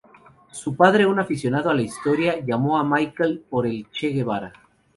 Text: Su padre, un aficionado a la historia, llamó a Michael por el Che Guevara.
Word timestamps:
Su 0.49 0.75
padre, 0.75 1.05
un 1.05 1.19
aficionado 1.19 1.69
a 1.69 1.75
la 1.75 1.83
historia, 1.83 2.43
llamó 2.43 2.79
a 2.79 2.83
Michael 2.83 3.45
por 3.47 3.67
el 3.67 3.87
Che 3.91 4.07
Guevara. 4.07 4.51